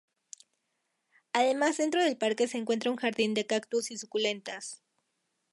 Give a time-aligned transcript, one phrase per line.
[1.31, 4.81] Además, dentro del parque se encuentra un "Jardín de Cactus y Suculentas".